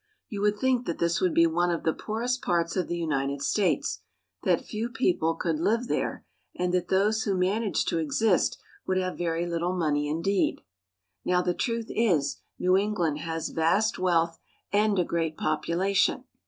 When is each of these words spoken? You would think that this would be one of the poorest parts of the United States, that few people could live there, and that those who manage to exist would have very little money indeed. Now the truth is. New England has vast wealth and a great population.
You 0.29 0.41
would 0.41 0.57
think 0.57 0.87
that 0.87 0.97
this 0.97 1.21
would 1.21 1.35
be 1.35 1.45
one 1.45 1.69
of 1.69 1.83
the 1.83 1.93
poorest 1.93 2.41
parts 2.41 2.75
of 2.75 2.87
the 2.87 2.97
United 2.97 3.43
States, 3.43 4.01
that 4.41 4.65
few 4.65 4.89
people 4.89 5.35
could 5.35 5.59
live 5.59 5.87
there, 5.87 6.25
and 6.55 6.73
that 6.73 6.87
those 6.87 7.21
who 7.21 7.35
manage 7.37 7.85
to 7.85 7.99
exist 7.99 8.57
would 8.87 8.97
have 8.97 9.15
very 9.15 9.45
little 9.45 9.77
money 9.77 10.09
indeed. 10.09 10.61
Now 11.23 11.43
the 11.43 11.53
truth 11.53 11.85
is. 11.91 12.37
New 12.57 12.75
England 12.77 13.19
has 13.19 13.49
vast 13.49 13.99
wealth 13.99 14.39
and 14.73 14.97
a 14.97 15.05
great 15.05 15.37
population. 15.37 16.23